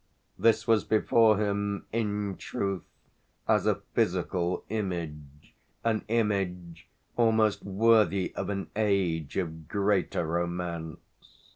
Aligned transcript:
This 0.35 0.65
was 0.67 0.83
before 0.83 1.37
him 1.37 1.85
in 1.93 2.35
truth 2.37 2.81
as 3.47 3.67
a 3.67 3.83
physical 3.93 4.65
image, 4.69 5.53
an 5.83 6.05
image 6.07 6.89
almost 7.15 7.63
worthy 7.63 8.33
of 8.33 8.49
an 8.49 8.71
age 8.75 9.37
of 9.37 9.67
greater 9.67 10.25
romance. 10.25 11.37